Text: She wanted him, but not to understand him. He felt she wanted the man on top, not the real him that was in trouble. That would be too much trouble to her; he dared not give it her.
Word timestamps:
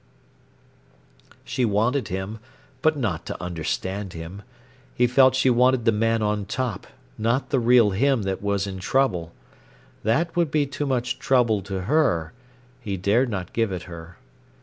She 1.43 1.63
wanted 1.63 2.07
him, 2.07 2.39
but 2.81 2.97
not 2.97 3.23
to 3.27 3.39
understand 3.39 4.13
him. 4.13 4.41
He 4.95 5.05
felt 5.05 5.35
she 5.35 5.51
wanted 5.51 5.85
the 5.85 5.91
man 5.91 6.23
on 6.23 6.45
top, 6.45 6.87
not 7.19 7.51
the 7.51 7.59
real 7.59 7.91
him 7.91 8.23
that 8.23 8.41
was 8.41 8.65
in 8.65 8.79
trouble. 8.79 9.31
That 10.01 10.35
would 10.35 10.49
be 10.49 10.65
too 10.65 10.87
much 10.87 11.19
trouble 11.19 11.61
to 11.69 11.81
her; 11.81 12.33
he 12.79 12.97
dared 12.97 13.29
not 13.29 13.53
give 13.53 13.71
it 13.71 13.83
her. 13.83 14.17